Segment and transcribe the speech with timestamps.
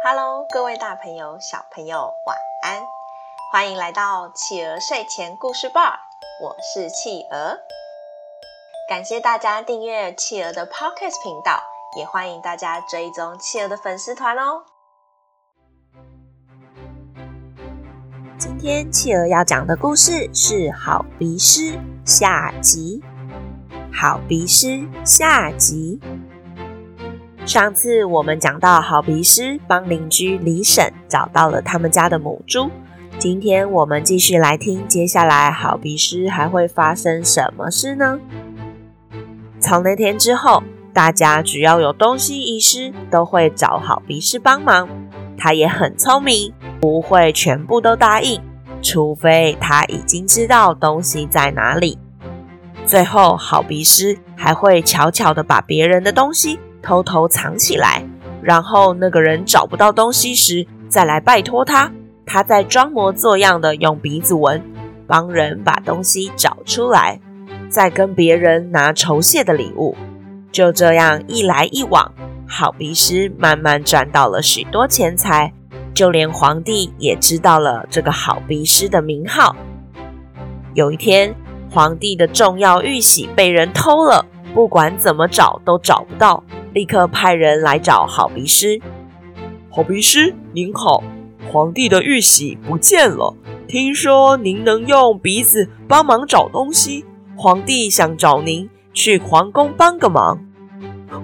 [0.00, 2.80] Hello，各位大朋友、小朋友，晚安！
[3.50, 5.98] 欢迎来到企鹅睡前故事吧，
[6.40, 7.58] 我是企鹅。
[8.88, 11.60] 感谢大家订阅企鹅的 Podcast 频道，
[11.96, 14.62] 也欢迎大家追踪企鹅的粉丝团哦。
[18.38, 21.72] 今天企鹅要讲的故事是《好鼻师》
[22.06, 23.02] 下集，
[24.00, 24.66] 《好鼻师》
[25.04, 26.00] 下集。
[27.48, 32.70] 上次我们讲到，好鼻师帮邻居李婶找到了他们家的母猪。
[33.18, 38.20] 今天我们继续来听，接下来好鼻师还会发生什么事呢？
[39.58, 40.62] 从那天之后，
[40.92, 44.86] 大家只要有东西遗失，都会找好鼻师帮忙。
[45.38, 48.38] 他也很聪明，不会全部都答应，
[48.82, 51.98] 除非他已经知道东西在哪里。
[52.84, 56.58] 最后，好鼻师还会悄悄地把别人的东西。
[56.82, 58.04] 偷偷藏起来，
[58.42, 61.90] 然后那个人找不到东西时，再来拜托他。
[62.24, 64.62] 他再装模作样的用鼻子闻，
[65.06, 67.18] 帮人把东西找出来，
[67.70, 69.96] 再跟别人拿酬谢的礼物。
[70.52, 72.12] 就这样一来一往，
[72.46, 75.52] 好鼻师慢慢赚到了许多钱财，
[75.94, 79.56] 就连皇帝也知道了这个好鼻师的名号。
[80.74, 81.34] 有一天，
[81.70, 86.44] 皇帝的重要玉玺被人偷了，不管怎么找都找不到。
[86.78, 88.80] 立刻派人来找好鼻师。
[89.68, 91.02] 好鼻师您好，
[91.50, 93.34] 皇帝的玉玺不见了。
[93.66, 97.04] 听说您能用鼻子帮忙找东西，
[97.36, 100.38] 皇帝想找您去皇宫帮个忙。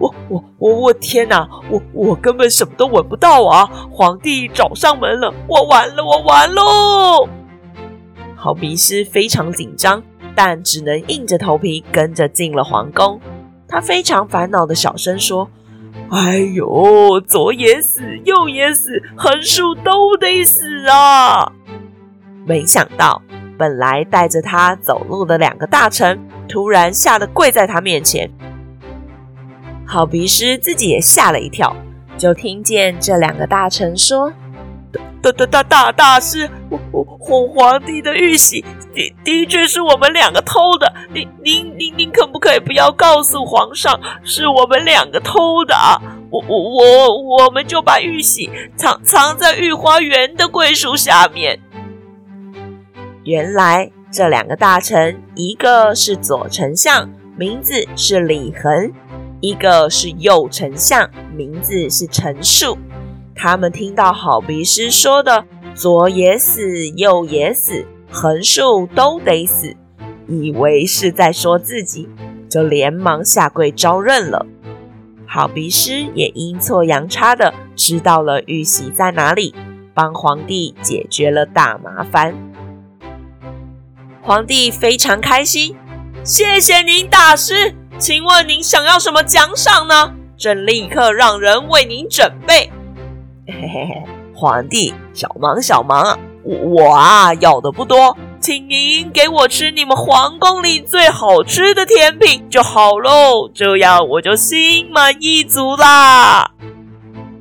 [0.00, 1.48] 我我我我天哪！
[1.70, 3.64] 我我根本什么都闻不到啊！
[3.92, 7.28] 皇帝找上门了，我完了，我完喽！
[8.34, 10.02] 好鼻师非常紧张，
[10.34, 13.20] 但只能硬着头皮跟着进了皇宫。
[13.74, 15.50] 他非常烦恼的小声说
[16.08, 21.50] ：“哎呦，左也死，右也死，横竖都得死啊！”
[22.46, 23.20] 没想到，
[23.58, 26.16] 本来带着他走路的两个大臣，
[26.48, 28.30] 突然吓得跪在他面前。
[29.84, 31.76] 好鼻师自己也吓了一跳，
[32.16, 34.32] 就听见这两个大臣说。
[35.24, 38.62] 大大大大大师，我我皇皇帝的玉玺
[38.94, 45.96] 的的确是我们两个偷的，您您您您可不可以不要告诉皇上是我们两个偷的啊？
[46.30, 51.58] 我我我我们就把玉玺藏藏在御花园的桂树下面。
[53.24, 58.90] 原来这两个大臣，一个是左丞相，名字是李恒；
[59.40, 62.76] 一个是右丞相，名字是陈树。
[63.34, 69.74] 他们听到好鼻师说的“左也死，右也死，横竖都得死”，
[70.28, 72.08] 以为是在说自己，
[72.48, 74.46] 就连忙下跪招认了。
[75.26, 79.54] 好鼻师也阴错阳差的知道了玉玺在哪里，
[79.92, 82.34] 帮皇帝解决了大麻烦。
[84.22, 85.76] 皇帝非常开心，
[86.22, 90.14] 谢谢您大师，请问您想要什么奖赏呢？
[90.36, 92.70] 朕立刻让人为您准备。
[93.46, 94.02] 嘿嘿嘿，
[94.34, 96.18] 皇帝，小忙小忙！
[96.42, 106.52] 我我啊，要的不多，请您给我吃你们皇宫里最好吃的甜品就好喽，这样我就心满意足啦。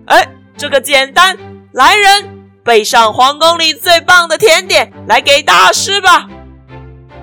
[0.08, 0.28] 哎，
[0.58, 1.38] 这个简单，
[1.72, 6.28] 来人，备上皇宫里最棒的甜点来给大师吧。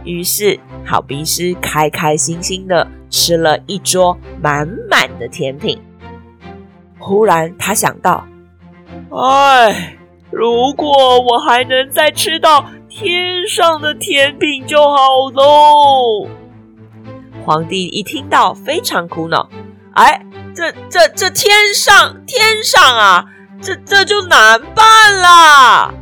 [0.04, 5.78] 于是，好鼻师开开心心的吃了一桌满满的甜品。
[6.98, 8.24] 忽然，他想到。
[9.12, 9.96] 哎，
[10.30, 16.28] 如果我还能再吃到天上的甜品就好喽！
[17.44, 19.48] 皇帝一听到非常苦恼，
[19.94, 23.24] 哎，这这这天上天上啊，
[23.60, 25.92] 这这就难办啦。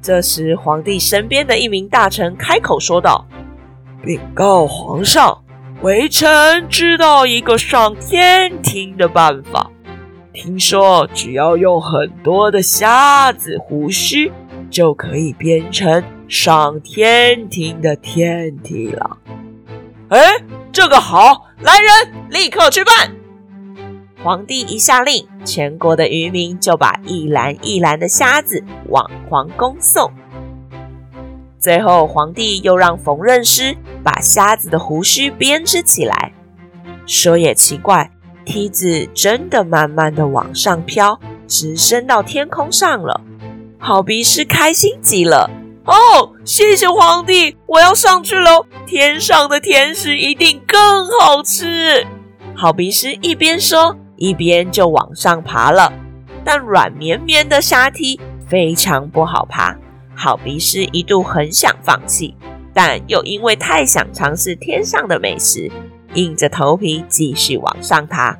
[0.00, 3.26] 这时，皇帝身边的一名大臣开口说道
[4.02, 5.42] ：“禀告皇上，
[5.82, 9.70] 微臣知道一个上天庭的办法。”
[10.32, 14.30] 听说只要用很多的虾子胡须，
[14.70, 19.18] 就可以变成上天庭的天梯了。
[20.10, 20.20] 哎，
[20.72, 23.12] 这个好，来人，立刻去办。
[24.22, 30.12] 皇帝一下令，全国的渔民就把一篮一篮的虾子往皇宫送。
[31.58, 36.32] 最后，皇帝又让缝纫师把虾子的胡须编织起来。
[37.06, 38.10] 说也奇怪。
[38.48, 43.20] 梯子真的慢慢的往上飘，直升到天空上了。
[43.78, 45.50] 好鼻师开心极了。
[45.84, 48.64] 哦，谢谢皇帝，我要上去喽！
[48.86, 52.06] 天上的甜食一定更好吃。
[52.56, 55.92] 好鼻师一边说，一边就往上爬了。
[56.42, 58.18] 但软绵绵的沙梯
[58.48, 59.76] 非常不好爬。
[60.14, 62.34] 好鼻师一度很想放弃，
[62.72, 65.70] 但又因为太想尝试天上的美食，
[66.14, 68.38] 硬着头皮继续往上爬。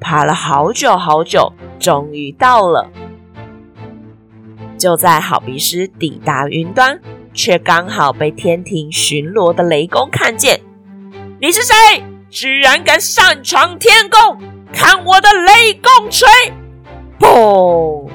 [0.00, 2.90] 爬了好久好久，终于到了。
[4.78, 6.98] 就在好鼻师抵达云端，
[7.34, 10.58] 却刚好被天庭巡逻的雷公看见。
[11.38, 11.74] 你是谁？
[12.30, 14.38] 居然敢擅闯天宫！
[14.72, 16.28] 看我的雷公锤！
[17.18, 18.08] 砰！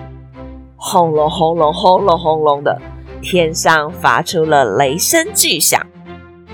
[0.75, 2.81] 轰隆轰隆轰隆轰隆的，
[3.21, 5.85] 天上发出了雷声巨响。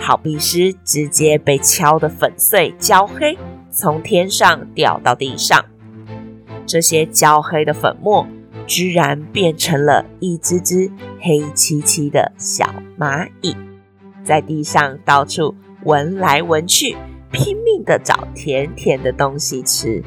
[0.01, 3.37] 好鼻师直接被敲得粉碎焦黑。
[3.69, 5.63] 从天上掉到地上，
[6.65, 8.27] 这些焦黑的粉末
[8.67, 12.65] 居然变成了一只只黑漆漆的小
[12.99, 13.55] 蚂蚁，
[14.25, 15.55] 在地上到处
[15.85, 16.97] 闻来闻去，
[17.31, 20.03] 拼命的找甜甜的东西吃。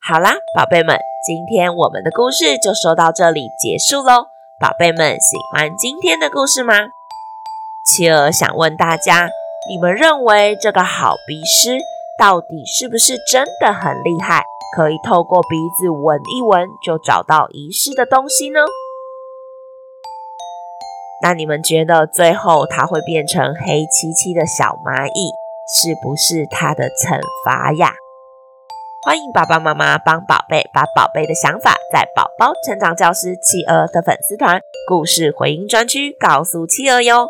[0.00, 0.96] 好啦，宝贝们，
[1.26, 4.33] 今天我们的故事就说到这里结束喽。
[4.60, 6.74] 宝贝们喜欢今天的故事吗？
[7.84, 9.28] 企鹅想问大家。
[9.68, 11.76] 你们认为这个好鼻师
[12.16, 14.44] 到底是不是真的很厉害？
[14.76, 18.60] 可以透过鼻子闻一闻就找到遗失的东西呢？
[21.22, 25.32] 那你们觉得最后它会变成黑漆漆的小蚂蚁，
[25.66, 27.92] 是不是它的惩罚呀？
[29.04, 37.28] 欢迎爸爸妈妈帮宝贝把宝贝的想法在宝宝成长教室企鹅的粉丝团故事回音专区告诉企鹅哟。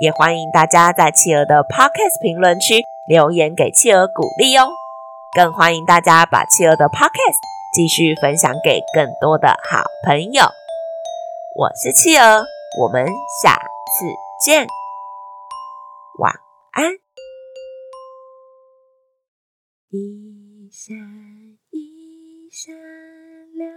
[0.00, 4.70] 也欢迎大家在企鹅的 Podcast 评论区留言给企鹅鼓励哦，
[5.36, 7.36] 更欢迎大家把企鹅的 Podcast
[7.76, 10.44] 继续分享给更多的好朋友。
[11.54, 12.46] 我是企鹅，
[12.80, 13.06] 我们
[13.42, 14.06] 下次
[14.42, 14.66] 见，
[16.18, 16.32] 晚
[16.72, 16.94] 安。
[19.90, 20.39] 一
[20.82, 20.96] 闪
[21.72, 22.74] 一闪
[23.52, 23.70] 亮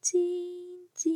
[0.00, 1.12] 晶晶，